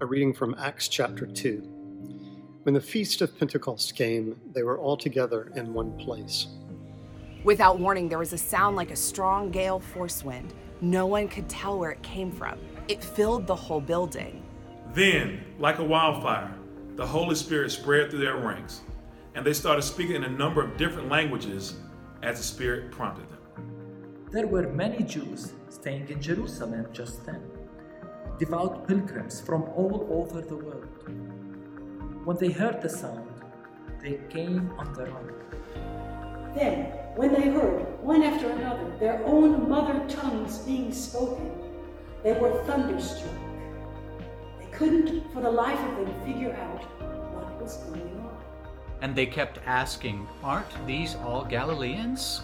A 0.00 0.06
reading 0.06 0.32
from 0.32 0.54
Acts 0.60 0.86
chapter 0.86 1.26
2. 1.26 1.58
When 2.62 2.72
the 2.72 2.80
feast 2.80 3.20
of 3.20 3.36
Pentecost 3.36 3.96
came, 3.96 4.40
they 4.52 4.62
were 4.62 4.78
all 4.78 4.96
together 4.96 5.50
in 5.56 5.74
one 5.74 5.98
place. 5.98 6.46
Without 7.42 7.80
warning, 7.80 8.08
there 8.08 8.20
was 8.20 8.32
a 8.32 8.38
sound 8.38 8.76
like 8.76 8.92
a 8.92 8.96
strong 8.96 9.50
gale 9.50 9.80
force 9.80 10.22
wind. 10.22 10.54
No 10.80 11.06
one 11.06 11.26
could 11.26 11.48
tell 11.48 11.80
where 11.80 11.90
it 11.90 12.02
came 12.04 12.30
from. 12.30 12.60
It 12.86 13.02
filled 13.02 13.48
the 13.48 13.56
whole 13.56 13.80
building. 13.80 14.40
Then, 14.94 15.42
like 15.58 15.80
a 15.80 15.84
wildfire, 15.84 16.54
the 16.94 17.06
Holy 17.06 17.34
Spirit 17.34 17.72
spread 17.72 18.08
through 18.08 18.20
their 18.20 18.36
ranks, 18.36 18.82
and 19.34 19.44
they 19.44 19.52
started 19.52 19.82
speaking 19.82 20.14
in 20.14 20.22
a 20.22 20.30
number 20.30 20.62
of 20.62 20.76
different 20.76 21.08
languages 21.08 21.74
as 22.22 22.38
the 22.38 22.44
Spirit 22.44 22.92
prompted 22.92 23.28
them. 23.30 23.40
There 24.30 24.46
were 24.46 24.68
many 24.68 25.02
Jews 25.02 25.54
staying 25.68 26.08
in 26.08 26.22
Jerusalem 26.22 26.86
just 26.92 27.26
then, 27.26 27.42
devout 28.38 28.86
pilgrims 28.86 29.40
from 29.40 29.64
all 29.74 30.06
over 30.10 30.40
the 30.40 30.56
world. 30.56 30.86
When 32.24 32.36
they 32.36 32.50
heard 32.50 32.80
the 32.80 32.88
sound, 32.88 33.28
they 34.00 34.20
came 34.28 34.70
on 34.78 34.92
the 34.92 35.06
run. 35.06 35.32
Then, 36.54 36.84
when 37.16 37.32
they 37.32 37.48
heard, 37.48 38.00
one 38.00 38.22
after 38.22 38.48
another, 38.48 38.96
their 39.00 39.24
own 39.24 39.68
mother 39.68 40.00
tongues 40.08 40.58
being 40.58 40.92
spoken, 40.92 41.50
they 42.22 42.32
were 42.32 42.62
thunderstruck. 42.64 43.34
They 44.60 44.66
couldn't, 44.66 45.32
for 45.32 45.42
the 45.42 45.50
life 45.50 45.80
of 45.80 45.96
them, 45.96 46.14
figure 46.24 46.54
out 46.54 46.84
what 47.34 47.60
was 47.60 47.78
going 47.78 48.20
on. 48.20 48.36
And 49.00 49.16
they 49.16 49.26
kept 49.26 49.58
asking, 49.66 50.28
Aren't 50.44 50.86
these 50.86 51.16
all 51.16 51.44
Galileans? 51.44 52.42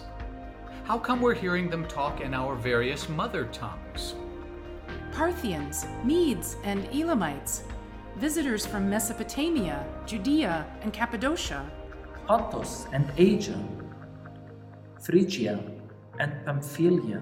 How 0.83 0.99
come 0.99 1.21
we're 1.21 1.33
hearing 1.33 1.69
them 1.69 1.87
talk 1.87 2.19
in 2.19 2.33
our 2.33 2.55
various 2.55 3.07
mother 3.07 3.45
tongues? 3.45 4.15
Parthians, 5.15 5.85
Medes, 6.03 6.57
and 6.65 6.85
Elamites, 6.93 7.63
visitors 8.17 8.65
from 8.65 8.89
Mesopotamia, 8.89 9.87
Judea, 10.05 10.65
and 10.81 10.91
Cappadocia, 10.91 11.71
Pontus 12.27 12.85
and 12.91 13.09
Asia, 13.17 13.57
Phrygia 15.01 15.63
and 16.19 16.45
Pamphylia, 16.45 17.21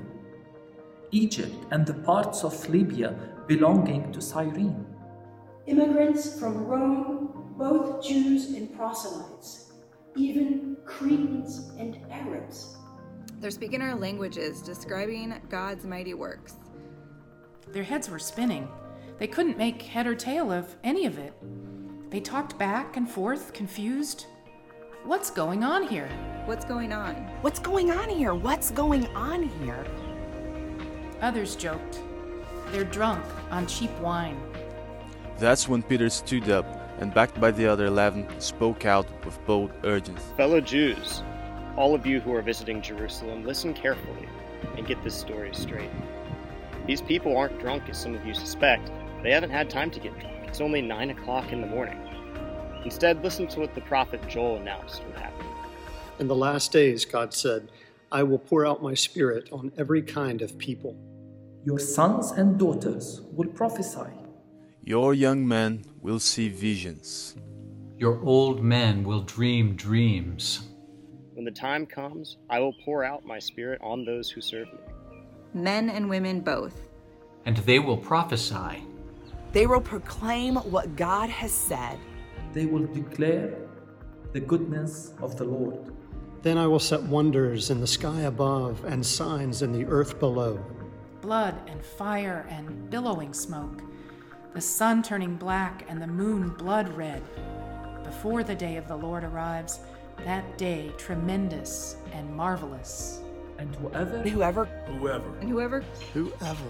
Egypt 1.12 1.56
and 1.70 1.86
the 1.86 1.94
parts 1.94 2.44
of 2.44 2.68
Libya 2.68 3.16
belonging 3.48 4.12
to 4.12 4.20
Cyrene, 4.20 4.88
Immigrants 5.68 6.40
from 6.40 6.66
Rome, 6.66 7.54
both 7.60 8.04
Jews 8.04 8.56
and 8.56 8.76
proselytes, 8.76 9.72
even 10.16 10.78
Cretans 10.86 11.72
and 11.78 12.00
Arabs. 12.10 12.76
They're 13.40 13.52
speaking 13.52 13.84
our 13.84 13.96
languages, 13.96 14.64
describing 14.64 15.40
God's 15.50 15.86
mighty 15.86 16.16
works. 16.16 16.56
Their 17.74 17.84
heads 17.84 18.08
were 18.08 18.20
spinning. 18.20 18.68
They 19.18 19.26
couldn't 19.26 19.58
make 19.58 19.82
head 19.82 20.06
or 20.06 20.14
tail 20.14 20.52
of 20.52 20.76
any 20.84 21.08
of 21.08 21.18
it. 21.18 21.34
They 22.12 22.20
talked 22.20 22.60
back 22.60 22.98
and 22.98 23.10
forth, 23.10 23.52
confused. 23.52 24.28
What's 25.06 25.32
going 25.32 25.64
on 25.64 25.88
here? 25.88 26.08
What's 26.46 26.66
going 26.66 26.94
on? 26.94 27.16
What's 27.42 27.60
going 27.60 27.90
on 27.90 28.10
here? 28.10 28.36
What's 28.36 28.70
going 28.70 29.08
on 29.16 29.50
here? 29.64 29.84
Others 31.22 31.56
joked. 31.56 32.00
They're 32.72 32.84
drunk 32.84 33.26
on 33.50 33.66
cheap 33.66 33.92
wine. 34.00 34.40
That's 35.40 35.68
when 35.68 35.82
Peter 35.82 36.12
stood 36.12 36.52
up 36.52 36.66
and, 37.00 37.12
backed 37.12 37.42
by 37.42 37.50
the 37.50 37.66
other 37.66 37.88
eleven, 37.88 38.28
spoke 38.40 38.86
out 38.86 39.08
with 39.26 39.44
bold 39.48 39.72
urgency. 39.84 40.24
Fellow 40.38 40.62
Jews, 40.62 41.24
all 41.76 41.96
of 41.96 42.06
you 42.06 42.20
who 42.20 42.36
are 42.36 42.44
visiting 42.44 42.84
Jerusalem, 42.84 43.44
listen 43.44 43.74
carefully 43.74 44.30
and 44.78 44.86
get 44.86 45.04
this 45.04 45.16
story 45.16 45.56
straight. 45.56 45.90
These 46.86 47.02
people 47.02 47.38
aren't 47.38 47.60
drunk 47.60 47.84
as 47.90 47.98
some 48.02 48.14
of 48.14 48.26
you 48.26 48.34
suspect. 48.34 48.92
They 49.24 49.32
haven't 49.32 49.52
had 49.52 49.70
time 49.70 49.90
to 49.92 50.00
get 50.00 50.20
drunk. 50.20 50.36
It's 50.48 50.60
only 50.62 50.82
9 50.82 51.10
o'clock 51.12 51.52
in 51.54 51.62
the 51.62 51.68
morning. 51.68 52.00
Instead, 52.84 53.24
listen 53.24 53.48
to 53.48 53.62
what 53.62 53.74
the 53.74 53.82
prophet 53.82 54.22
Joel 54.28 54.58
announced 54.58 55.02
would 55.06 55.16
happen. 55.16 55.46
In 56.20 56.28
the 56.28 56.36
last 56.36 56.72
days, 56.74 57.06
God 57.06 57.34
said, 57.34 57.72
I 58.12 58.22
will 58.24 58.38
pour 58.38 58.66
out 58.66 58.84
my 58.84 58.94
spirit 58.94 59.50
on 59.52 59.72
every 59.78 60.02
kind 60.02 60.42
of 60.42 60.58
people. 60.58 60.96
your 61.66 61.80
sons 61.80 62.32
and 62.32 62.60
daughters 62.60 63.22
will 63.32 63.48
prophesy. 63.48 64.12
Your 64.84 65.14
young 65.14 65.48
men 65.48 65.86
will 66.02 66.20
see 66.20 66.50
visions. 66.50 67.36
Your 67.98 68.22
old 68.26 68.62
men 68.62 69.04
will 69.06 69.22
dream 69.22 69.76
dreams. 69.76 70.68
When 71.34 71.46
the 71.46 71.52
time 71.52 71.86
comes, 71.86 72.38
I 72.50 72.60
will 72.60 72.74
pour 72.84 73.06
out 73.06 73.26
my 73.26 73.40
spirit 73.40 73.80
on 73.82 74.04
those 74.04 74.30
who 74.30 74.42
serve 74.42 74.68
me. 74.74 74.80
Men 75.54 75.90
and 75.90 76.10
women 76.10 76.42
both. 76.42 76.82
And 77.46 77.58
they 77.58 77.80
will 77.80 77.98
prophesy. 77.98 78.84
They 79.52 79.68
will 79.68 79.82
proclaim 79.82 80.56
what 80.56 80.96
God 80.96 81.30
has 81.30 81.52
said. 81.52 82.00
They 82.54 82.66
will 82.66 82.86
declare 82.88 83.56
the 84.32 84.40
goodness 84.40 85.14
of 85.22 85.38
the 85.38 85.44
Lord. 85.46 85.94
Then 86.42 86.58
I 86.58 86.68
will 86.68 86.80
set 86.80 87.04
wonders 87.04 87.70
in 87.70 87.80
the 87.80 87.88
sky 87.88 88.22
above 88.22 88.84
and 88.86 89.06
signs 89.06 89.62
in 89.62 89.72
the 89.72 89.86
earth 89.86 90.20
below 90.20 90.64
blood 91.24 91.56
and 91.68 91.82
fire 91.82 92.46
and 92.50 92.90
billowing 92.90 93.34
smoke, 93.34 93.82
the 94.54 94.60
sun 94.60 95.02
turning 95.02 95.38
black 95.38 95.86
and 95.88 96.02
the 96.02 96.06
moon 96.06 96.50
blood 96.50 96.90
red. 96.98 97.24
Before 98.04 98.44
the 98.44 98.54
day 98.54 98.76
of 98.76 98.90
the 98.90 98.98
Lord 98.98 99.24
arrives, 99.24 99.80
that 100.26 100.58
day 100.58 100.92
tremendous 100.98 101.96
and 102.12 102.30
marvelous. 102.36 103.23
And 103.64 103.76
whoever 103.76 104.18
Whoever 104.30 104.66
Whoever. 104.66 105.40
And 105.40 105.50
whoever 105.50 105.86
Whoever. 106.14 106.64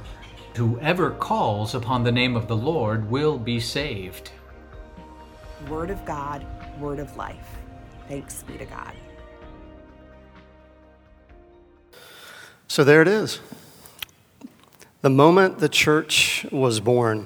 Whoever 0.55 1.09
calls 1.09 1.73
upon 1.73 2.03
the 2.03 2.11
name 2.11 2.35
of 2.35 2.47
the 2.47 2.55
Lord 2.55 3.09
will 3.09 3.39
be 3.39 3.59
saved. 3.59 4.29
word 5.67 5.89
of 5.89 6.05
God, 6.05 6.45
word 6.79 6.99
of 6.99 7.15
life. 7.17 7.57
Thanks 8.07 8.43
be 8.43 8.59
to 8.59 8.65
God. 8.65 8.93
So 12.67 12.83
there 12.83 13.01
it 13.01 13.07
is. 13.07 13.39
The 15.01 15.09
moment 15.09 15.57
the 15.57 15.69
church 15.69 16.45
was 16.51 16.79
born, 16.79 17.25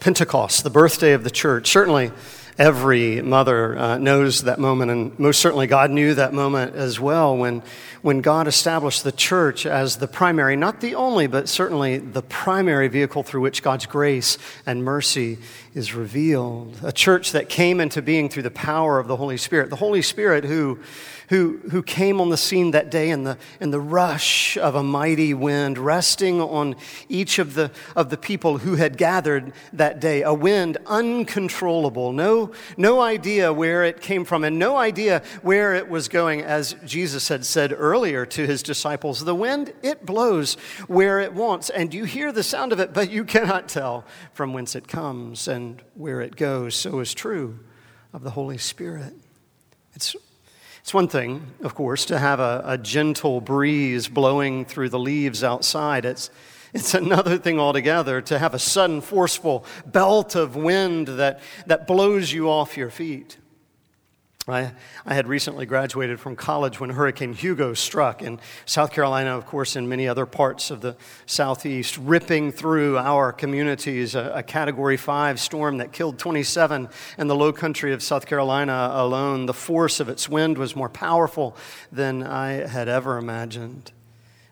Pentecost, 0.00 0.64
the 0.64 0.70
birthday 0.70 1.12
of 1.12 1.22
the 1.22 1.30
church. 1.30 1.70
Certainly, 1.70 2.10
every 2.58 3.22
mother 3.22 3.78
uh, 3.78 3.98
knows 3.98 4.42
that 4.42 4.58
moment, 4.58 4.90
and 4.90 5.18
most 5.18 5.40
certainly 5.40 5.66
God 5.66 5.90
knew 5.90 6.14
that 6.14 6.32
moment 6.32 6.74
as 6.74 7.00
well 7.00 7.36
when, 7.36 7.62
when 8.02 8.20
God 8.20 8.46
established 8.46 9.04
the 9.04 9.12
church 9.12 9.66
as 9.66 9.96
the 9.96 10.08
primary, 10.08 10.56
not 10.56 10.80
the 10.80 10.94
only, 10.94 11.26
but 11.26 11.48
certainly 11.48 11.98
the 11.98 12.22
primary 12.22 12.88
vehicle 12.88 13.22
through 13.22 13.40
which 13.40 13.62
God's 13.62 13.86
grace 13.86 14.38
and 14.66 14.84
mercy 14.84 15.38
is 15.74 15.94
revealed. 15.94 16.76
A 16.82 16.92
church 16.92 17.32
that 17.32 17.48
came 17.48 17.80
into 17.80 18.02
being 18.02 18.28
through 18.28 18.42
the 18.42 18.50
power 18.50 18.98
of 18.98 19.06
the 19.06 19.16
Holy 19.16 19.36
Spirit. 19.36 19.70
The 19.70 19.76
Holy 19.76 20.02
Spirit 20.02 20.44
who, 20.44 20.80
who, 21.28 21.60
who 21.70 21.82
came 21.82 22.20
on 22.20 22.28
the 22.28 22.36
scene 22.36 22.72
that 22.72 22.90
day 22.90 23.10
in 23.10 23.22
the, 23.22 23.38
in 23.60 23.70
the 23.70 23.80
rush 23.80 24.56
of 24.56 24.74
a 24.74 24.82
mighty 24.82 25.32
wind, 25.32 25.78
resting 25.78 26.40
on 26.40 26.74
each 27.08 27.38
of 27.38 27.54
the, 27.54 27.70
of 27.94 28.10
the 28.10 28.16
people 28.16 28.58
who 28.58 28.74
had 28.74 28.96
gathered 28.96 29.52
that 29.72 30.00
day. 30.00 30.22
A 30.22 30.34
wind 30.34 30.76
uncontrollable, 30.86 32.12
no, 32.12 32.39
no 32.76 33.00
idea 33.00 33.52
where 33.52 33.84
it 33.84 34.00
came 34.00 34.24
from, 34.24 34.44
and 34.44 34.58
no 34.58 34.76
idea 34.76 35.22
where 35.42 35.74
it 35.74 35.88
was 35.88 36.08
going. 36.08 36.42
As 36.42 36.74
Jesus 36.84 37.28
had 37.28 37.44
said 37.44 37.74
earlier 37.76 38.26
to 38.26 38.46
his 38.46 38.62
disciples, 38.62 39.24
the 39.24 39.34
wind, 39.34 39.72
it 39.82 40.06
blows 40.06 40.54
where 40.86 41.20
it 41.20 41.32
wants, 41.32 41.70
and 41.70 41.92
you 41.92 42.04
hear 42.04 42.32
the 42.32 42.42
sound 42.42 42.72
of 42.72 42.80
it, 42.80 42.92
but 42.92 43.10
you 43.10 43.24
cannot 43.24 43.68
tell 43.68 44.04
from 44.32 44.52
whence 44.52 44.74
it 44.74 44.88
comes 44.88 45.48
and 45.48 45.82
where 45.94 46.20
it 46.20 46.36
goes. 46.36 46.74
So 46.74 47.00
is 47.00 47.14
true 47.14 47.58
of 48.12 48.22
the 48.22 48.30
Holy 48.30 48.58
Spirit. 48.58 49.14
It's 49.94 50.16
it's 50.82 50.94
one 50.94 51.08
thing, 51.08 51.46
of 51.62 51.74
course, 51.74 52.06
to 52.06 52.18
have 52.18 52.40
a, 52.40 52.62
a, 52.64 52.78
gentle 52.78 53.42
breeze 53.42 54.08
blowing 54.08 54.64
through 54.64 54.88
the 54.88 54.98
leaves 54.98 55.44
outside. 55.44 56.06
It's, 56.06 56.30
it's 56.72 56.94
another 56.94 57.38
thing 57.38 57.58
altogether 57.58 58.20
to 58.22 58.38
have 58.38 58.54
a 58.54 58.58
sudden, 58.58 59.00
forceful 59.00 59.64
belt 59.86 60.34
of 60.34 60.56
wind 60.56 61.08
that, 61.08 61.40
that 61.66 61.86
blows 61.86 62.32
you 62.32 62.50
off 62.50 62.76
your 62.76 62.90
feet. 62.90 63.38
I, 64.48 64.72
I 65.04 65.14
had 65.14 65.28
recently 65.28 65.66
graduated 65.66 66.18
from 66.18 66.34
college 66.34 66.80
when 66.80 66.90
Hurricane 66.90 67.34
Hugo 67.34 67.74
struck 67.74 68.22
in 68.22 68.40
South 68.64 68.90
Carolina, 68.90 69.36
of 69.36 69.46
course, 69.46 69.76
and 69.76 69.88
many 69.88 70.08
other 70.08 70.26
parts 70.26 70.70
of 70.70 70.80
the 70.80 70.96
Southeast, 71.26 71.98
ripping 71.98 72.52
through 72.52 72.98
our 72.98 73.32
communities. 73.32 74.14
A, 74.14 74.32
a 74.36 74.42
Category 74.42 74.96
5 74.96 75.38
storm 75.38 75.78
that 75.78 75.92
killed 75.92 76.18
27 76.18 76.88
in 77.18 77.26
the 77.26 77.36
low 77.36 77.52
country 77.52 77.92
of 77.92 78.02
South 78.02 78.26
Carolina 78.26 78.90
alone. 78.92 79.46
The 79.46 79.54
force 79.54 80.00
of 80.00 80.08
its 80.08 80.28
wind 80.28 80.58
was 80.58 80.74
more 80.74 80.88
powerful 80.88 81.56
than 81.92 82.22
I 82.22 82.66
had 82.66 82.88
ever 82.88 83.18
imagined. 83.18 83.92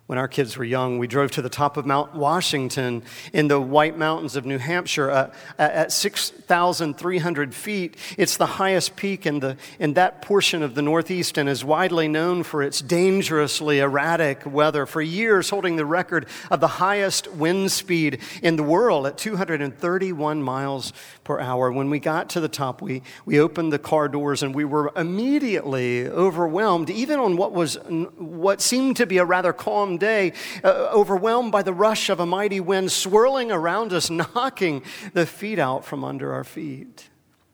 When 0.09 0.17
our 0.17 0.27
kids 0.27 0.57
were 0.57 0.65
young, 0.65 0.99
we 0.99 1.07
drove 1.07 1.31
to 1.33 1.43
the 1.43 1.51
top 1.51 1.77
of 1.77 1.85
Mount 1.85 2.15
Washington 2.15 3.03
in 3.35 3.49
the 3.49 3.61
White 3.61 3.99
Mountains 3.99 4.37
of 4.37 4.47
New 4.47 4.57
Hampshire 4.57 5.11
uh, 5.11 5.31
at 5.59 5.93
6,300 5.93 7.55
feet. 7.55 7.95
It's 8.17 8.39
the 8.39 8.47
highest 8.47 8.97
peak 8.97 9.27
in, 9.27 9.41
the, 9.41 9.59
in 9.79 9.93
that 9.95 10.23
portion 10.23 10.63
of 10.63 10.75
the 10.75 10.81
Northeast 10.81 11.37
and 11.37 11.47
is 11.47 11.63
widely 11.63 12.09
known 12.09 12.43
for 12.43 12.63
its 12.63 12.81
dangerously 12.81 13.81
erratic 13.81 14.47
weather. 14.47 14.87
For 14.87 15.03
years, 15.03 15.51
holding 15.51 15.77
the 15.77 15.85
record 15.85 16.27
of 16.51 16.61
the 16.61 16.69
highest 16.69 17.31
wind 17.31 17.71
speed 17.71 18.23
in 18.43 18.57
the 18.57 18.63
world 18.63 19.07
at 19.07 19.19
231 19.19 20.43
miles 20.43 20.95
per 21.23 21.39
hour. 21.39 21.71
When 21.71 21.91
we 21.91 21.99
got 21.99 22.31
to 22.31 22.41
the 22.41 22.49
top, 22.49 22.81
we, 22.81 23.03
we 23.27 23.39
opened 23.39 23.75
the 23.75 23.79
car 23.79 24.09
doors 24.09 24.43
and 24.43 24.55
we 24.55 24.65
were 24.65 24.91
immediately 24.97 26.09
overwhelmed, 26.09 26.89
even 26.89 27.21
on 27.21 27.37
what 27.37 27.53
was 27.53 27.75
what 28.17 28.63
seemed 28.63 28.97
to 28.97 29.05
be 29.05 29.19
a 29.19 29.25
rather 29.27 29.53
calm 29.53 29.98
day, 29.99 30.33
uh, 30.65 30.91
overwhelmed 30.93 31.53
by 31.53 31.63
the 31.63 31.73
rush 31.73 32.09
of 32.09 32.21
a 32.21 32.27
mighty 32.27 32.61
wind 32.61 32.93
swirling 32.93 33.53
around 33.53 33.93
us, 33.93 34.11
knocking 34.35 34.83
the 35.13 35.27
feet 35.27 35.59
out 35.59 35.85
from 35.85 36.05
under 36.05 36.33
our 36.33 36.45
feet. 36.45 37.09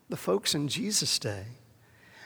The 0.09 0.17
folks 0.17 0.53
in 0.53 0.67
Jesus' 0.67 1.17
day, 1.19 1.45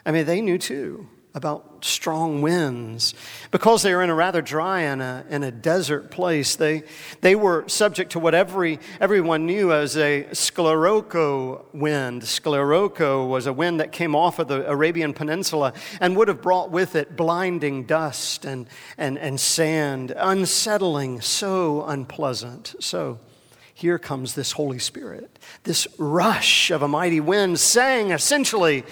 I 0.05 0.11
mean, 0.11 0.25
they 0.25 0.41
knew 0.41 0.57
too 0.57 1.07
about 1.35 1.85
strong 1.85 2.41
winds. 2.41 3.13
Because 3.51 3.83
they 3.83 3.93
were 3.93 4.01
in 4.01 4.09
a 4.09 4.15
rather 4.15 4.41
dry 4.41 4.81
and 4.81 5.01
a, 5.01 5.23
in 5.29 5.43
a 5.43 5.51
desert 5.51 6.09
place, 6.09 6.55
they, 6.55 6.83
they 7.21 7.35
were 7.35 7.67
subject 7.67 8.11
to 8.13 8.19
what 8.19 8.33
every, 8.33 8.79
everyone 8.99 9.45
knew 9.45 9.71
as 9.71 9.95
a 9.95 10.27
scirocco 10.33 11.65
wind. 11.71 12.23
Scirocco 12.23 13.27
was 13.27 13.45
a 13.45 13.53
wind 13.53 13.79
that 13.79 13.91
came 13.91 14.15
off 14.15 14.39
of 14.39 14.47
the 14.47 14.67
Arabian 14.69 15.13
Peninsula 15.13 15.73
and 16.01 16.17
would 16.17 16.27
have 16.27 16.41
brought 16.41 16.71
with 16.71 16.95
it 16.95 17.15
blinding 17.15 17.83
dust 17.83 18.43
and, 18.43 18.67
and, 18.97 19.17
and 19.19 19.39
sand, 19.39 20.11
unsettling, 20.17 21.21
so 21.21 21.85
unpleasant. 21.85 22.75
So, 22.79 23.19
here 23.79 23.97
comes 23.97 24.35
this 24.35 24.51
Holy 24.51 24.79
Spirit, 24.79 25.39
this 25.63 25.87
rush 25.97 26.69
of 26.69 26.81
a 26.81 26.87
mighty 26.89 27.21
wind, 27.21 27.61
saying 27.61 28.11
essentially, 28.11 28.83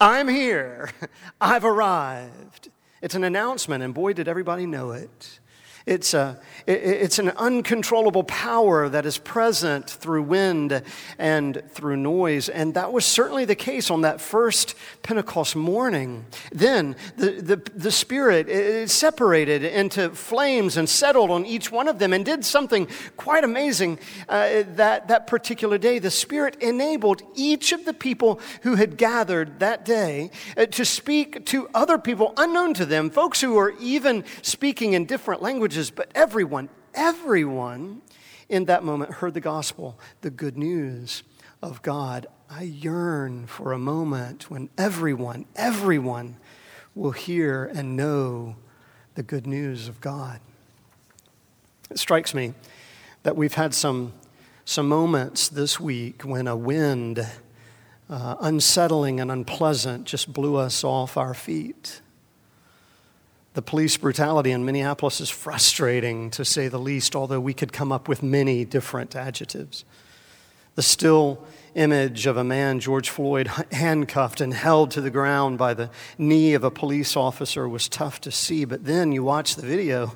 I'm 0.00 0.28
here. 0.28 0.90
I've 1.40 1.64
arrived. 1.64 2.70
It's 3.02 3.14
an 3.14 3.24
announcement, 3.24 3.82
and 3.84 3.92
boy, 3.92 4.14
did 4.14 4.28
everybody 4.28 4.64
know 4.66 4.92
it. 4.92 5.39
It's, 5.86 6.12
a, 6.12 6.38
it's 6.66 7.18
an 7.18 7.30
uncontrollable 7.30 8.24
power 8.24 8.88
that 8.88 9.06
is 9.06 9.16
present 9.16 9.88
through 9.88 10.24
wind 10.24 10.82
and 11.18 11.62
through 11.70 11.96
noise. 11.96 12.50
And 12.50 12.74
that 12.74 12.92
was 12.92 13.06
certainly 13.06 13.46
the 13.46 13.54
case 13.54 13.90
on 13.90 14.02
that 14.02 14.20
first 14.20 14.74
Pentecost 15.02 15.56
morning. 15.56 16.26
Then 16.52 16.96
the, 17.16 17.30
the, 17.30 17.56
the 17.74 17.90
Spirit 17.90 18.48
it 18.48 18.90
separated 18.90 19.64
into 19.64 20.10
flames 20.10 20.76
and 20.76 20.88
settled 20.88 21.30
on 21.30 21.46
each 21.46 21.72
one 21.72 21.88
of 21.88 21.98
them 21.98 22.12
and 22.12 22.24
did 22.24 22.44
something 22.44 22.86
quite 23.16 23.42
amazing 23.42 23.98
uh, 24.28 24.64
that, 24.74 25.08
that 25.08 25.26
particular 25.26 25.78
day. 25.78 25.98
The 25.98 26.10
Spirit 26.10 26.56
enabled 26.60 27.22
each 27.34 27.72
of 27.72 27.86
the 27.86 27.94
people 27.94 28.38
who 28.62 28.74
had 28.74 28.98
gathered 28.98 29.60
that 29.60 29.86
day 29.86 30.30
uh, 30.58 30.66
to 30.66 30.84
speak 30.84 31.46
to 31.46 31.70
other 31.72 31.96
people 31.96 32.34
unknown 32.36 32.74
to 32.74 32.84
them, 32.84 33.08
folks 33.08 33.40
who 33.40 33.54
were 33.54 33.74
even 33.80 34.24
speaking 34.42 34.92
in 34.92 35.06
different 35.06 35.40
languages 35.40 35.69
languages, 35.70 35.90
but 35.92 36.10
everyone, 36.16 36.68
everyone 36.94 38.02
in 38.48 38.64
that 38.64 38.82
moment 38.82 39.12
heard 39.12 39.34
the 39.34 39.40
gospel, 39.40 39.96
the 40.20 40.30
good 40.30 40.58
news 40.58 41.22
of 41.62 41.80
God. 41.82 42.26
I 42.50 42.62
yearn 42.62 43.46
for 43.46 43.72
a 43.72 43.78
moment 43.78 44.50
when 44.50 44.68
everyone, 44.76 45.46
everyone 45.54 46.38
will 46.96 47.12
hear 47.12 47.70
and 47.72 47.96
know 47.96 48.56
the 49.14 49.22
good 49.22 49.46
news 49.46 49.86
of 49.86 50.00
God. 50.00 50.40
It 51.88 52.00
strikes 52.00 52.34
me 52.34 52.54
that 53.22 53.36
we've 53.36 53.54
had 53.54 53.72
some, 53.72 54.12
some 54.64 54.88
moments 54.88 55.48
this 55.48 55.78
week 55.78 56.22
when 56.22 56.48
a 56.48 56.56
wind, 56.56 57.24
uh, 58.08 58.34
unsettling 58.40 59.20
and 59.20 59.30
unpleasant, 59.30 60.04
just 60.04 60.32
blew 60.32 60.56
us 60.56 60.82
off 60.82 61.16
our 61.16 61.32
feet. 61.32 62.00
The 63.54 63.62
police 63.62 63.96
brutality 63.96 64.52
in 64.52 64.64
Minneapolis 64.64 65.20
is 65.20 65.28
frustrating, 65.28 66.30
to 66.30 66.44
say 66.44 66.68
the 66.68 66.78
least, 66.78 67.16
although 67.16 67.40
we 67.40 67.52
could 67.52 67.72
come 67.72 67.90
up 67.90 68.06
with 68.06 68.22
many 68.22 68.64
different 68.64 69.16
adjectives. 69.16 69.84
The 70.76 70.82
still 70.82 71.44
image 71.74 72.26
of 72.26 72.36
a 72.36 72.44
man, 72.44 72.78
George 72.78 73.10
Floyd, 73.10 73.50
handcuffed 73.72 74.40
and 74.40 74.54
held 74.54 74.92
to 74.92 75.00
the 75.00 75.10
ground 75.10 75.58
by 75.58 75.74
the 75.74 75.90
knee 76.16 76.54
of 76.54 76.62
a 76.62 76.70
police 76.70 77.16
officer 77.16 77.68
was 77.68 77.88
tough 77.88 78.20
to 78.20 78.30
see, 78.30 78.64
but 78.64 78.84
then 78.84 79.10
you 79.10 79.24
watch 79.24 79.56
the 79.56 79.66
video 79.66 80.12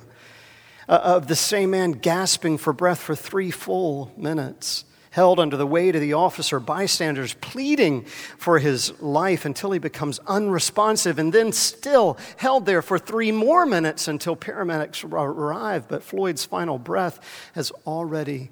uh, 0.88 1.00
of 1.02 1.26
the 1.26 1.36
same 1.36 1.70
man 1.70 1.92
gasping 1.92 2.56
for 2.56 2.72
breath 2.72 3.00
for 3.00 3.16
three 3.16 3.50
full 3.50 4.12
minutes 4.16 4.84
held 5.14 5.38
under 5.38 5.56
the 5.56 5.66
weight 5.66 5.94
of 5.94 6.00
the 6.00 6.12
officer, 6.12 6.58
bystanders 6.58 7.34
pleading 7.34 8.04
for 8.36 8.58
his 8.58 9.00
life 9.00 9.44
until 9.44 9.70
he 9.70 9.78
becomes 9.78 10.18
unresponsive, 10.26 11.20
and 11.20 11.32
then 11.32 11.52
still 11.52 12.18
held 12.38 12.66
there 12.66 12.82
for 12.82 12.98
three 12.98 13.30
more 13.30 13.64
minutes 13.64 14.08
until 14.08 14.34
paramedics 14.34 15.04
arrive. 15.04 15.86
But 15.86 16.02
Floyd's 16.02 16.44
final 16.44 16.80
breath 16.80 17.20
has 17.54 17.70
already 17.86 18.50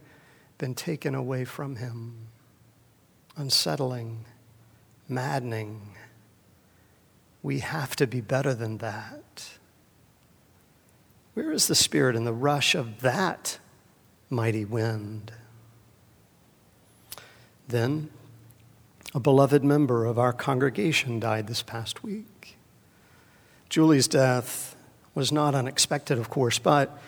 been 0.59 0.77
taken 0.77 1.17
away 1.17 1.45
from 1.45 1.75
him. 1.75 2.29
Unsettling, 3.37 4.25
maddening. 5.09 5.97
We 7.43 7.59
have 7.59 7.97
to 7.97 8.07
be 8.07 8.21
better 8.21 8.55
than 8.55 8.79
that. 8.79 9.59
Where 11.35 11.51
is 11.51 11.67
the 11.67 11.75
spirit 11.75 12.15
in 12.15 12.25
the 12.25 12.33
rush 12.33 12.77
of 12.77 13.01
that 13.01 13.59
mighty 14.31 14.65
wind? 14.65 15.33
Then, 17.73 18.11
a 19.15 19.19
beloved 19.19 19.65
member 19.65 20.05
of 20.05 20.19
our 20.19 20.35
congregation 20.35 21.19
died 21.19 21.47
this 21.47 21.63
past 21.63 22.03
week. 22.03 22.59
Julie's 23.71 24.07
death 24.07 24.77
was 25.15 25.33
not 25.33 25.55
unexpected, 25.55 26.19
of 26.19 26.29
course, 26.29 26.59
but 26.59 26.99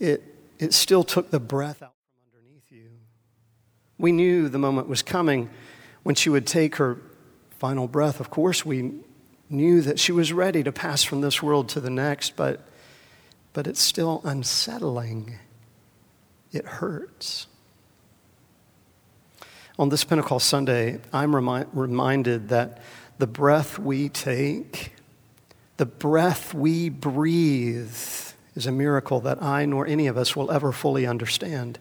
it, 0.00 0.24
it 0.58 0.74
still 0.74 1.04
took 1.04 1.30
the 1.30 1.38
breath 1.38 1.80
out 1.80 1.92
from 1.92 2.40
underneath 2.40 2.72
you. 2.72 2.90
We 3.98 4.10
knew 4.10 4.48
the 4.48 4.58
moment 4.58 4.88
was 4.88 5.00
coming 5.00 5.48
when 6.02 6.16
she 6.16 6.28
would 6.28 6.44
take 6.44 6.74
her 6.76 6.96
final 7.60 7.86
breath. 7.86 8.18
Of 8.18 8.30
course, 8.30 8.66
we 8.66 8.90
knew 9.48 9.80
that 9.80 10.00
she 10.00 10.10
was 10.10 10.32
ready 10.32 10.64
to 10.64 10.72
pass 10.72 11.04
from 11.04 11.20
this 11.20 11.40
world 11.40 11.68
to 11.68 11.80
the 11.80 11.88
next, 11.88 12.34
but, 12.34 12.66
but 13.52 13.68
it's 13.68 13.80
still 13.80 14.22
unsettling. 14.24 15.38
It 16.50 16.64
hurts. 16.64 17.46
On 19.80 19.88
this 19.88 20.04
Pentecost 20.04 20.46
Sunday, 20.46 21.00
I'm 21.10 21.34
remi- 21.34 21.64
reminded 21.72 22.50
that 22.50 22.82
the 23.16 23.26
breath 23.26 23.78
we 23.78 24.10
take, 24.10 24.92
the 25.78 25.86
breath 25.86 26.52
we 26.52 26.90
breathe, 26.90 27.96
is 28.54 28.66
a 28.66 28.72
miracle 28.72 29.20
that 29.20 29.42
I 29.42 29.64
nor 29.64 29.86
any 29.86 30.06
of 30.06 30.18
us 30.18 30.36
will 30.36 30.50
ever 30.50 30.70
fully 30.70 31.06
understand. 31.06 31.78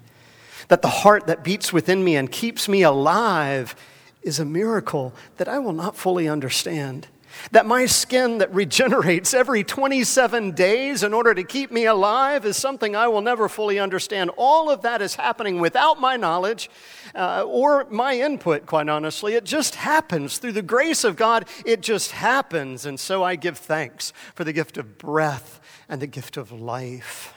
That 0.70 0.82
the 0.82 0.88
heart 0.88 1.28
that 1.28 1.44
beats 1.44 1.74
within 1.74 2.02
me 2.06 2.16
and 2.16 2.32
keeps 2.32 2.70
me 2.70 2.84
alive 2.84 3.76
is 4.22 4.40
a 4.40 4.46
miracle 4.46 5.14
that 5.36 5.50
I 5.50 5.60
will 5.60 5.74
not 5.74 5.98
fully 5.98 6.30
understand. 6.30 7.08
That 7.52 7.66
my 7.66 7.86
skin 7.86 8.40
that 8.40 8.54
regenerates 8.54 9.34
every 9.34 9.64
27 9.64 10.52
days 10.52 11.04
in 11.04 11.14
order 11.14 11.34
to 11.34 11.44
keep 11.44 11.72
me 11.72 11.86
alive 11.86 12.46
is 12.46 12.58
something 12.58 12.96
I 12.96 13.08
will 13.08 13.22
never 13.22 13.50
fully 13.50 13.80
understand. 13.80 14.32
All 14.38 14.70
of 14.70 14.82
that 14.82 15.02
is 15.02 15.16
happening 15.16 15.60
without 15.60 16.00
my 16.00 16.16
knowledge 16.16 16.70
uh, 17.16 17.44
or 17.48 17.86
my 17.90 18.20
input, 18.20 18.66
quite 18.66 18.90
honestly. 18.90 19.34
It 19.34 19.46
just 19.46 19.76
happens. 19.76 20.38
Through 20.38 20.54
the 20.54 20.62
grace 20.62 21.04
of 21.04 21.16
God, 21.16 21.48
it 21.66 21.82
just 21.82 22.12
happens. 22.12 22.86
And 22.86 23.00
so 23.00 23.24
I 23.24 23.36
give 23.36 23.58
thanks 23.58 24.14
for 24.36 24.44
the 24.44 24.54
gift 24.54 24.78
of 24.78 24.98
breath 24.98 25.60
and 25.88 26.02
the 26.02 26.08
gift 26.08 26.38
of 26.38 26.52
life. 26.52 27.34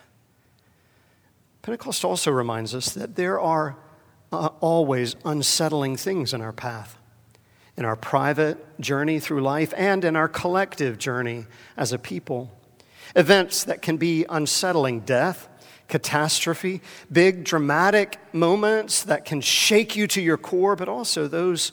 Pentecost 1.63 2.05
also 2.05 2.31
reminds 2.31 2.75
us 2.75 2.93
that 2.93 3.15
there 3.15 3.39
are 3.39 3.77
uh, 4.33 4.49
always 4.61 5.15
unsettling 5.25 5.97
things 5.97 6.35
in 6.35 6.41
our 6.41 6.53
path 6.53 6.99
in 7.77 7.85
our 7.85 7.97
private 7.97 8.81
journey 8.81 9.19
through 9.19 9.43
life 9.43 9.73
and 9.77 10.05
in 10.05 10.17
our 10.17 10.29
collective 10.29 10.99
journey 10.99 11.47
as 11.77 11.93
a 11.93 11.99
people. 11.99 12.51
Events 13.17 13.65
that 13.65 13.83
can 13.83 13.97
be 13.97 14.25
unsettling 14.29 15.01
death, 15.01 15.49
catastrophe, 15.89 16.81
big 17.11 17.45
dramatic 17.45 18.19
moments 18.35 19.03
that 19.05 19.25
can 19.25 19.41
shake 19.41 19.97
you 19.97 20.07
to 20.07 20.21
your 20.21 20.37
core, 20.39 20.77
but 20.77 20.89
also 20.89 21.29
those, 21.29 21.73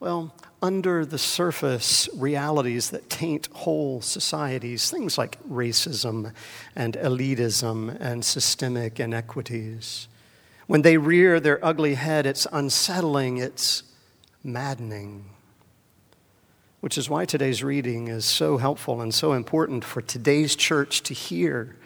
well, 0.00 0.34
under 0.60 1.04
the 1.04 1.18
surface 1.18 2.08
realities 2.14 2.90
that 2.90 3.08
taint 3.08 3.48
whole 3.52 4.00
societies, 4.00 4.90
things 4.90 5.16
like 5.16 5.40
racism 5.48 6.32
and 6.74 6.94
elitism 6.94 7.96
and 8.00 8.24
systemic 8.24 8.98
inequities. 8.98 10.08
When 10.66 10.82
they 10.82 10.98
rear 10.98 11.40
their 11.40 11.64
ugly 11.64 11.94
head, 11.94 12.26
it's 12.26 12.46
unsettling, 12.52 13.38
it's 13.38 13.84
maddening. 14.52 15.30
Which 16.80 16.96
is 16.96 17.10
why 17.10 17.24
today's 17.24 17.64
reading 17.64 18.08
is 18.08 18.24
so 18.24 18.56
helpful 18.56 19.00
and 19.00 19.12
so 19.12 19.32
important 19.32 19.84
for 19.84 20.00
today's 20.00 20.54
church 20.54 21.02
to 21.04 21.14
hear. 21.14 21.76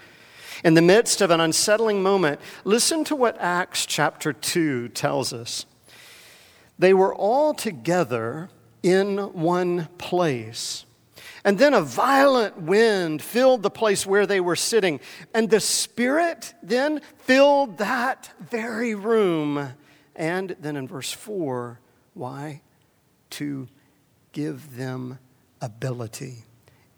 In 0.65 0.75
the 0.75 0.83
midst 0.83 1.21
of 1.21 1.31
an 1.31 1.41
unsettling 1.41 2.03
moment, 2.03 2.41
listen 2.65 3.05
to 3.05 3.17
what 3.17 3.41
Acts 3.41 3.87
chapter 3.87 4.33
2 4.33 4.89
tells 4.89 5.33
us. 5.33 5.67
They 6.79 6.95
were 6.95 7.15
all 7.15 7.55
together 7.55 8.51
in 8.83 9.19
one 9.19 9.89
place. 9.99 10.85
And 11.45 11.59
then 11.59 11.75
a 11.75 11.81
violent 11.81 12.61
wind 12.63 13.23
filled 13.23 13.63
the 13.63 13.71
place 13.71 14.07
where 14.07 14.27
they 14.27 14.41
were 14.41 14.57
sitting. 14.57 15.01
And 15.35 15.51
the 15.51 15.61
Spirit 15.61 16.55
then 16.63 17.01
filled 17.19 17.79
that 17.79 18.31
very 18.39 18.95
room. 18.95 19.71
And 20.15 20.55
then 20.61 20.77
in 20.77 20.87
verse 20.87 21.13
4, 21.13 21.81
why? 22.15 22.61
To 23.31 23.69
give 24.33 24.77
them 24.77 25.19
ability. 25.61 26.45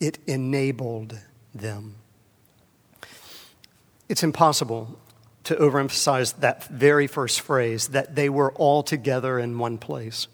It 0.01 0.19
enabled 0.27 1.19
them. 1.55 1.97
It's 4.09 4.23
impossible 4.23 4.99
to 5.45 5.55
overemphasize 5.57 6.41
that 6.41 6.65
very 6.65 7.07
first 7.07 7.41
phrase 7.41 7.89
that 7.89 8.15
they 8.15 8.29
were 8.29 8.53
all 8.53 8.83
together 8.83 9.39
in 9.39 9.59
one 9.59 9.79
place. 9.79 10.27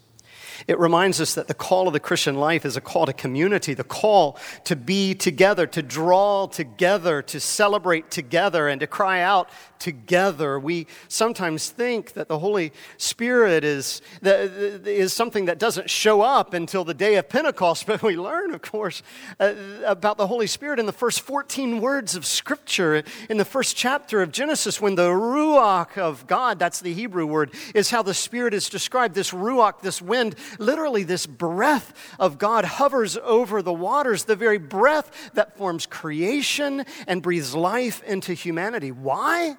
It 0.67 0.79
reminds 0.79 1.19
us 1.21 1.33
that 1.35 1.47
the 1.47 1.53
call 1.53 1.87
of 1.87 1.93
the 1.93 1.99
Christian 1.99 2.35
life 2.35 2.65
is 2.65 2.77
a 2.77 2.81
call 2.81 3.05
to 3.05 3.13
community, 3.13 3.73
the 3.73 3.83
call 3.83 4.37
to 4.65 4.75
be 4.75 5.13
together, 5.13 5.67
to 5.67 5.81
draw 5.81 6.47
together, 6.47 7.21
to 7.23 7.39
celebrate 7.39 8.11
together, 8.11 8.67
and 8.67 8.79
to 8.81 8.87
cry 8.87 9.21
out 9.21 9.49
together. 9.79 10.59
We 10.59 10.87
sometimes 11.07 11.69
think 11.69 12.13
that 12.13 12.27
the 12.27 12.39
Holy 12.39 12.71
Spirit 12.97 13.63
is, 13.63 14.01
is 14.21 15.11
something 15.11 15.45
that 15.45 15.57
doesn't 15.57 15.89
show 15.89 16.21
up 16.21 16.53
until 16.53 16.83
the 16.83 16.93
day 16.93 17.15
of 17.15 17.27
Pentecost, 17.27 17.85
but 17.87 18.03
we 18.03 18.15
learn, 18.15 18.53
of 18.53 18.61
course, 18.61 19.01
uh, 19.39 19.53
about 19.85 20.17
the 20.17 20.27
Holy 20.27 20.47
Spirit 20.47 20.79
in 20.79 20.85
the 20.85 20.93
first 20.93 21.21
14 21.21 21.81
words 21.81 22.15
of 22.15 22.25
Scripture, 22.25 23.03
in 23.29 23.37
the 23.37 23.45
first 23.45 23.75
chapter 23.75 24.21
of 24.21 24.31
Genesis, 24.31 24.79
when 24.79 24.95
the 24.95 25.09
Ruach 25.09 25.97
of 25.97 26.27
God, 26.27 26.59
that's 26.59 26.79
the 26.79 26.93
Hebrew 26.93 27.25
word, 27.25 27.51
is 27.73 27.89
how 27.89 28.03
the 28.03 28.13
Spirit 28.13 28.53
is 28.53 28.69
described. 28.69 29.15
This 29.15 29.31
Ruach, 29.31 29.81
this 29.81 30.01
wind, 30.01 30.35
literally, 30.59 31.03
this 31.03 31.25
breath 31.25 31.93
of 32.19 32.37
God 32.37 32.65
hovers 32.65 33.17
over 33.17 33.61
the 33.61 33.73
waters, 33.73 34.25
the 34.25 34.35
very 34.35 34.57
breath 34.57 35.31
that 35.33 35.57
forms 35.57 35.85
creation 35.85 36.85
and 37.07 37.21
breathes 37.21 37.55
life 37.55 38.03
into 38.03 38.33
humanity. 38.33 38.91
Why? 38.91 39.57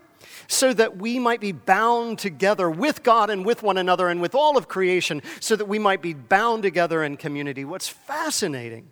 so 0.49 0.73
that 0.73 0.97
we 0.97 1.19
might 1.19 1.41
be 1.41 1.53
bound 1.53 2.19
together 2.19 2.71
with 2.71 3.03
God 3.03 3.31
and 3.31 3.45
with 3.45 3.63
one 3.63 3.79
another 3.79 4.09
and 4.09 4.21
with 4.21 4.35
all 4.35 4.57
of 4.57 4.69
creation, 4.69 5.23
so 5.41 5.57
that 5.57 5.67
we 5.67 5.79
might 5.79 6.03
be 6.03 6.15
bound 6.15 6.63
together 6.63 7.03
in 7.03 7.17
community. 7.17 7.65
What's 7.65 7.89
fascinating 7.89 8.89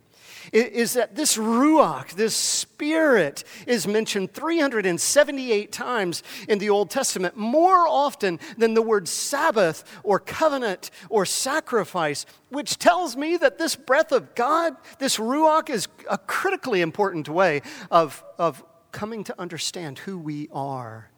is 0.52 0.94
that 0.94 1.14
this 1.14 1.36
Ruach, 1.36 2.14
this 2.14 2.34
Spirit, 2.34 3.44
is 3.66 3.86
mentioned 3.86 4.32
378 4.34 5.72
times 5.72 6.22
in 6.48 6.58
the 6.58 6.70
Old 6.70 6.90
Testament, 6.90 7.36
more 7.36 7.86
often 7.86 8.40
than 8.58 8.74
the 8.74 8.82
word 8.82 9.08
Sabbath 9.08 9.84
or 10.02 10.18
covenant 10.18 10.90
or 11.08 11.24
sacrifice, 11.24 12.26
which 12.48 12.78
tells 12.78 13.16
me 13.16 13.36
that 13.36 13.58
this 13.58 13.76
breath 13.76 14.12
of 14.12 14.34
God, 14.34 14.76
this 14.98 15.18
Ruach, 15.18 15.70
is 15.70 15.88
a 16.08 16.18
critically 16.18 16.80
important 16.80 17.28
way 17.28 17.62
of, 17.90 18.24
of 18.38 18.64
coming 18.92 19.24
to 19.24 19.40
understand 19.40 20.00
who 20.00 20.18
we 20.18 20.48
are 20.52 21.10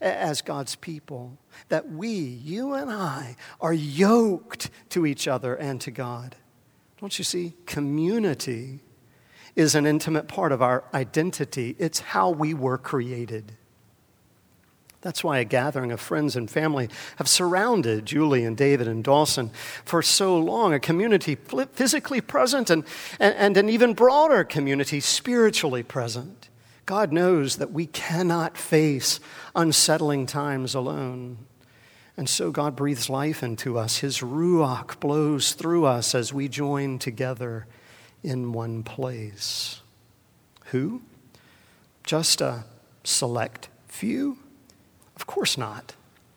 as 0.00 0.42
God's 0.42 0.76
people, 0.76 1.38
that 1.68 1.90
we, 1.90 2.10
you 2.10 2.74
and 2.74 2.90
I, 2.90 3.36
are 3.60 3.72
yoked 3.72 4.70
to 4.90 5.06
each 5.06 5.26
other 5.26 5.54
and 5.54 5.80
to 5.82 5.90
God. 5.90 6.36
Don't 7.00 7.18
you 7.18 7.24
see? 7.24 7.54
Community 7.66 8.80
is 9.54 9.74
an 9.74 9.86
intimate 9.86 10.28
part 10.28 10.52
of 10.52 10.62
our 10.62 10.84
identity, 10.94 11.74
it's 11.78 12.00
how 12.00 12.30
we 12.30 12.54
were 12.54 12.78
created. 12.78 13.52
That's 15.00 15.22
why 15.22 15.38
a 15.38 15.44
gathering 15.44 15.92
of 15.92 16.00
friends 16.00 16.34
and 16.34 16.50
family 16.50 16.88
have 17.16 17.28
surrounded 17.28 18.04
Julie 18.04 18.44
and 18.44 18.56
David 18.56 18.88
and 18.88 19.04
Dawson 19.04 19.50
for 19.84 20.02
so 20.02 20.36
long. 20.36 20.74
A 20.74 20.80
community 20.80 21.36
physically 21.36 22.20
present 22.20 22.68
and, 22.68 22.84
and, 23.20 23.34
and 23.36 23.56
an 23.56 23.68
even 23.68 23.94
broader 23.94 24.42
community 24.42 24.98
spiritually 24.98 25.84
present. 25.84 26.48
God 26.84 27.12
knows 27.12 27.56
that 27.56 27.70
we 27.70 27.86
cannot 27.86 28.58
face 28.58 29.20
unsettling 29.54 30.26
times 30.26 30.74
alone. 30.74 31.38
And 32.18 32.28
so 32.28 32.50
God 32.50 32.74
breathes 32.74 33.08
life 33.08 33.44
into 33.44 33.78
us. 33.78 33.98
His 33.98 34.18
Ruach 34.18 34.98
blows 34.98 35.52
through 35.52 35.84
us 35.84 36.16
as 36.16 36.32
we 36.32 36.48
join 36.48 36.98
together 36.98 37.68
in 38.24 38.52
one 38.52 38.82
place. 38.82 39.82
Who? 40.66 41.02
Just 42.02 42.40
a 42.40 42.64
select 43.04 43.68
few? 43.86 44.36
Of 45.14 45.28
course 45.28 45.56
not. 45.56 45.94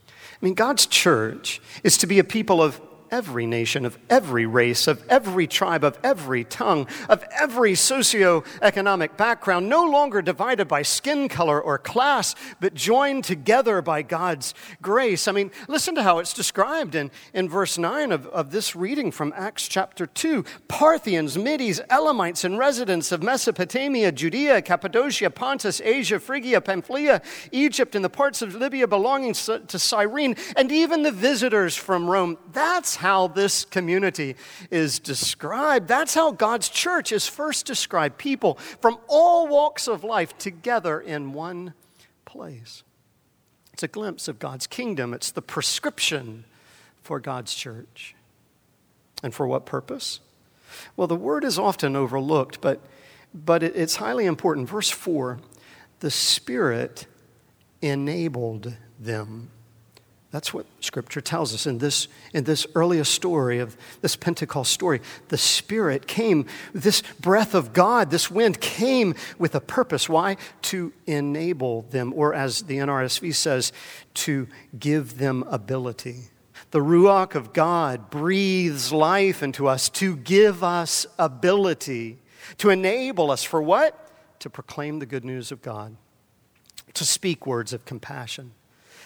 I 0.07 0.45
mean, 0.45 0.53
God's 0.53 0.85
church 0.85 1.59
is 1.83 1.97
to 1.97 2.05
be 2.05 2.19
a 2.19 2.23
people 2.23 2.61
of 2.61 2.79
every 3.11 3.45
nation, 3.45 3.85
of 3.85 3.99
every 4.09 4.45
race, 4.45 4.87
of 4.87 5.03
every 5.09 5.45
tribe, 5.45 5.83
of 5.83 5.99
every 6.03 6.45
tongue, 6.45 6.87
of 7.09 7.23
every 7.37 7.73
socioeconomic 7.73 9.17
background, 9.17 9.67
no 9.67 9.83
longer 9.83 10.21
divided 10.21 10.67
by 10.67 10.81
skin 10.81 11.27
color 11.27 11.61
or 11.61 11.77
class, 11.77 12.33
but 12.61 12.73
joined 12.73 13.23
together 13.23 13.81
by 13.81 14.01
God's 14.01 14.53
grace. 14.81 15.27
I 15.27 15.33
mean, 15.33 15.51
listen 15.67 15.93
to 15.95 16.03
how 16.03 16.19
it's 16.19 16.33
described 16.33 16.95
in, 16.95 17.11
in 17.33 17.49
verse 17.49 17.77
9 17.77 18.11
of, 18.11 18.27
of 18.27 18.51
this 18.51 18.75
reading 18.75 19.11
from 19.11 19.33
Acts 19.35 19.67
chapter 19.67 20.05
2 20.05 20.45
Parthians, 20.69 21.37
Medes, 21.37 21.81
Elamites, 21.89 22.45
and 22.45 22.57
residents 22.57 23.11
of 23.11 23.21
Mesopotamia, 23.21 24.11
Judea, 24.11 24.61
Cappadocia, 24.61 25.29
Pontus, 25.29 25.81
Asia, 25.81 26.19
Phrygia, 26.19 26.61
Pamphylia, 26.61 27.21
Egypt, 27.51 27.95
and 27.95 28.05
the 28.05 28.09
parts 28.09 28.41
of 28.41 28.55
Libya 28.55 28.87
belonging 28.87 29.33
to 29.33 29.79
Cyrene, 29.79 30.35
and 30.55 30.71
even 30.71 31.03
the 31.03 31.11
visitors 31.11 31.75
from 31.75 32.09
Rome. 32.09 32.37
That's 32.53 33.00
how 33.01 33.27
this 33.27 33.65
community 33.65 34.35
is 34.69 34.99
described. 34.99 35.87
That's 35.87 36.13
how 36.13 36.31
God's 36.31 36.69
church 36.69 37.11
is 37.11 37.27
first 37.27 37.65
described 37.65 38.17
people 38.17 38.55
from 38.79 38.97
all 39.07 39.47
walks 39.47 39.87
of 39.87 40.03
life 40.03 40.37
together 40.37 40.99
in 40.99 41.33
one 41.33 41.73
place. 42.25 42.83
It's 43.73 43.83
a 43.83 43.87
glimpse 43.87 44.27
of 44.27 44.37
God's 44.37 44.67
kingdom, 44.67 45.13
it's 45.13 45.31
the 45.31 45.41
prescription 45.41 46.45
for 47.01 47.19
God's 47.19 47.53
church. 47.53 48.15
And 49.23 49.33
for 49.33 49.47
what 49.47 49.65
purpose? 49.65 50.19
Well, 50.95 51.07
the 51.07 51.15
word 51.15 51.43
is 51.43 51.59
often 51.59 51.95
overlooked, 51.95 52.61
but, 52.61 52.79
but 53.33 53.61
it's 53.63 53.97
highly 53.97 54.25
important. 54.25 54.69
Verse 54.69 54.89
4 54.89 55.39
the 55.99 56.11
Spirit 56.11 57.05
enabled 57.81 58.75
them. 58.99 59.51
That's 60.31 60.53
what 60.53 60.65
Scripture 60.79 61.19
tells 61.19 61.53
us 61.53 61.67
in 61.67 61.79
this, 61.79 62.07
in 62.33 62.45
this 62.45 62.65
earliest 62.73 63.13
story 63.13 63.59
of 63.59 63.75
this 63.99 64.15
Pentecost 64.15 64.71
story. 64.71 65.01
The 65.27 65.37
Spirit 65.37 66.07
came, 66.07 66.45
this 66.71 67.01
breath 67.19 67.53
of 67.53 67.73
God, 67.73 68.11
this 68.11 68.31
wind 68.31 68.61
came 68.61 69.13
with 69.37 69.55
a 69.55 69.59
purpose. 69.59 70.07
Why? 70.07 70.37
To 70.63 70.93
enable 71.05 71.81
them, 71.83 72.13
or 72.15 72.33
as 72.33 72.63
the 72.63 72.77
NRSV 72.77 73.35
says, 73.35 73.73
to 74.15 74.47
give 74.79 75.17
them 75.17 75.43
ability. 75.49 76.29
The 76.71 76.79
Ruach 76.79 77.35
of 77.35 77.51
God 77.51 78.09
breathes 78.09 78.93
life 78.93 79.43
into 79.43 79.67
us 79.67 79.89
to 79.89 80.15
give 80.15 80.63
us 80.63 81.05
ability, 81.19 82.19
to 82.59 82.69
enable 82.69 83.31
us 83.31 83.43
for 83.43 83.61
what? 83.61 83.97
To 84.39 84.49
proclaim 84.49 84.99
the 84.99 85.05
good 85.05 85.25
news 85.25 85.51
of 85.51 85.61
God, 85.61 85.97
to 86.93 87.03
speak 87.03 87.45
words 87.45 87.73
of 87.73 87.83
compassion 87.83 88.53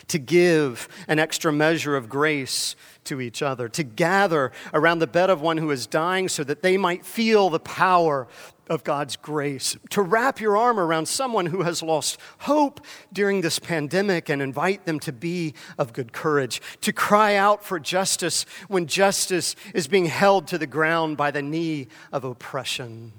to 0.07 0.17
give 0.17 0.87
an 1.07 1.19
extra 1.19 1.51
measure 1.51 1.95
of 1.95 2.09
grace 2.09 2.75
to 3.05 3.21
each 3.21 3.41
other, 3.41 3.69
to 3.69 3.83
gather 3.83 4.51
around 4.73 4.99
the 4.99 5.07
bed 5.07 5.29
of 5.29 5.41
one 5.41 5.57
who 5.57 5.71
is 5.71 5.87
dying 5.87 6.27
so 6.27 6.43
that 6.43 6.61
they 6.61 6.77
might 6.77 7.05
feel 7.05 7.49
the 7.49 7.59
power 7.59 8.27
of 8.67 8.83
God's 8.83 9.15
grace, 9.15 9.77
to 9.91 10.01
wrap 10.01 10.39
your 10.39 10.57
arm 10.57 10.79
around 10.79 11.07
someone 11.07 11.45
who 11.45 11.61
has 11.61 11.83
lost 11.83 12.19
hope 12.39 12.81
during 13.13 13.41
this 13.41 13.59
pandemic 13.59 14.27
and 14.27 14.41
invite 14.41 14.85
them 14.85 14.99
to 15.01 15.11
be 15.11 15.53
of 15.77 15.93
good 15.93 16.13
courage, 16.13 16.61
to 16.81 16.91
cry 16.91 17.35
out 17.35 17.63
for 17.63 17.79
justice 17.79 18.45
when 18.67 18.87
justice 18.87 19.55
is 19.73 19.87
being 19.87 20.05
held 20.05 20.47
to 20.47 20.57
the 20.57 20.65
ground 20.65 21.15
by 21.15 21.29
the 21.29 21.43
knee 21.43 21.87
of 22.11 22.23
oppression. 22.23 23.13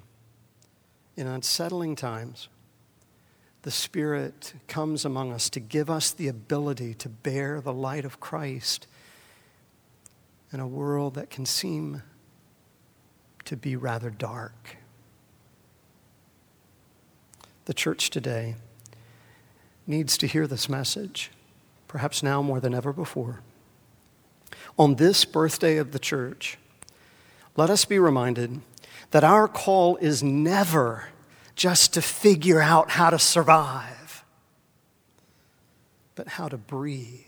In 1.17 1.27
unsettling 1.27 1.95
times, 1.95 2.49
the 3.67 3.73
Spirit 3.73 4.55
comes 4.69 5.05
among 5.05 5.33
us 5.33 5.51
to 5.51 5.59
give 5.59 5.91
us 5.91 6.13
the 6.13 6.29
ability 6.29 6.95
to 6.95 7.09
bear 7.09 7.61
the 7.61 7.73
light 7.73 8.05
of 8.05 8.21
Christ 8.21 8.87
in 10.53 10.61
a 10.61 10.69
world 10.69 11.15
that 11.17 11.31
can 11.31 11.45
seem 11.45 12.05
to 13.45 13.57
be 13.57 13.75
rather 13.75 14.09
dark. 14.09 14.77
The 17.65 17.75
church 17.75 18.09
today 18.09 18.55
needs 19.85 20.17
to 20.19 20.29
hear 20.29 20.47
this 20.47 20.69
message, 20.69 21.33
perhaps 21.89 22.23
now 22.23 22.43
more 22.43 22.61
than 22.61 22.73
ever 22.73 22.93
before. 22.93 23.41
On 24.79 24.95
this 24.95 25.25
birthday 25.25 25.77
of 25.77 25.91
the 25.91 25.99
church, 25.99 26.57
let 27.57 27.69
us 27.69 27.85
be 27.85 27.99
reminded 27.99 28.61
that 29.11 29.25
our 29.25 29.49
call 29.49 29.97
is 29.97 30.23
never 30.23 31.09
just 31.57 31.95
to 31.95 32.03
figure 32.03 32.61
out 32.61 32.91
how 32.91 33.11
to 33.11 33.19
survive. 33.19 33.93
but 36.15 36.29
how 36.29 36.49
to 36.49 36.57
breathe. 36.57 37.21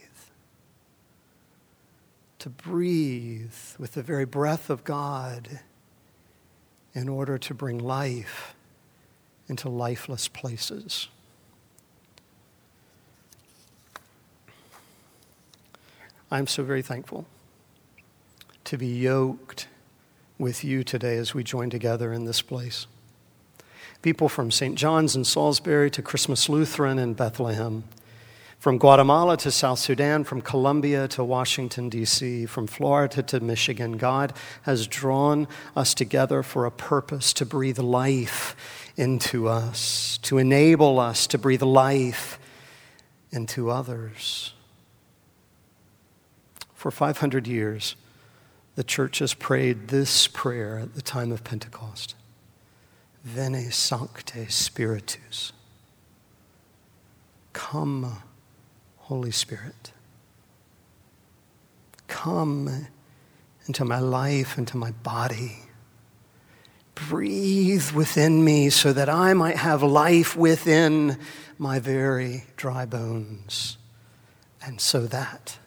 To 2.39 2.49
breathe 2.49 3.53
with 3.79 3.93
the 3.93 4.03
very 4.03 4.25
breath 4.25 4.71
of 4.71 4.83
God 4.83 5.61
in 6.95 7.07
order 7.09 7.37
to 7.37 7.53
bring 7.55 7.79
life 7.79 8.55
into 9.47 9.69
lifeless 9.69 10.27
places. 10.27 11.09
I'm 16.31 16.47
so 16.47 16.63
very 16.63 16.83
thankful 16.83 17.27
to 18.65 18.79
be 18.79 18.89
yoked 18.89 19.69
with 20.39 20.65
you 20.65 20.83
today 20.83 21.17
as 21.19 21.35
we 21.35 21.45
join 21.45 21.69
together 21.69 22.13
in 22.13 22.25
this 22.25 22.41
place. 22.41 22.87
People 24.01 24.29
from 24.29 24.51
St. 24.51 24.77
John's 24.77 25.17
in 25.17 25.25
Salisbury 25.25 25.91
to 25.91 26.03
Christmas 26.03 26.49
Lutheran 26.49 26.99
in 26.99 27.15
Bethlehem, 27.15 27.83
from 28.59 28.79
Guatemala 28.79 29.37
to 29.39 29.53
South 29.53 29.79
Sudan, 29.79 30.25
from 30.25 30.41
Colombia 30.41 31.07
to 31.09 31.23
Washington, 31.23 31.89
D.C., 31.89 32.47
from 32.47 32.67
Florida 32.67 33.23
to 33.23 33.41
Michigan, 33.41 33.97
God 33.97 34.33
has 34.63 34.89
drawn 34.89 35.47
us 35.77 35.95
together 35.95 36.43
for 36.43 36.67
a 36.67 36.71
purpose 36.71 37.33
to 37.35 37.47
breathe 37.47 37.79
life 37.79 38.57
into 38.97 39.47
us, 39.47 40.19
to 40.23 40.39
enable 40.39 40.99
us 40.99 41.29
to 41.29 41.39
breathe 41.39 41.63
life 41.63 42.41
into 43.31 43.71
others. 43.71 44.55
For 46.75 46.91
500 46.91 47.47
years, 47.47 47.95
the 48.75 48.85
church 48.85 49.21
has 49.21 49.35
prayed 49.35 49.89
this 49.89 50.27
prayer 50.27 50.79
at 50.79 50.95
the 50.95 51.03
time 51.03 51.31
of 51.31 51.45
Pentecost 51.45 52.15
Veni 53.29 53.69
Sancte 53.69 54.51
Spiritus. 54.51 55.53
Come, 57.53 58.23
Holy 58.97 59.31
Spirit. 59.31 59.93
Come 62.07 62.87
into 63.67 63.85
my 63.85 63.99
life, 63.99 64.57
into 64.57 64.79
my 64.79 64.93
body. 64.93 65.59
Breathe 66.95 67.91
within 67.91 68.43
me 68.43 68.71
so 68.71 68.95
that 68.95 69.11
I 69.11 69.35
might 69.35 69.59
have 69.59 69.83
life 69.83 70.35
within 70.35 71.19
my 71.59 71.81
very 71.81 72.45
dry 72.57 72.87
bones. 72.87 73.77
And 74.65 74.81
so 74.81 75.07
that 75.07 75.59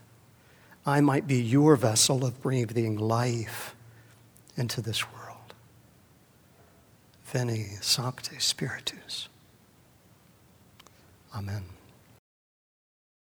I 0.84 1.00
might 1.00 1.27
be 1.27 1.39
your 1.39 1.75
vessel 1.75 2.25
of 2.25 2.41
breathing 2.41 2.98
life 2.98 3.75
into 4.58 4.82
this 4.82 5.03
world. 5.12 5.21
Veni 7.33 7.77
Sancte 7.81 8.39
Spiritus. 8.39 9.29
Amen. 11.33 11.80